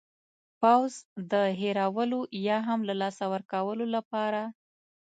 [0.59, 0.93] پوځ
[1.31, 4.41] د هېرولو یا هم له لاسه ورکولو لپاره.